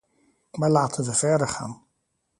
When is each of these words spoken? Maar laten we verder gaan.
Maar 0.51 0.69
laten 0.69 1.03
we 1.05 1.13
verder 1.13 1.47
gaan. 1.47 1.85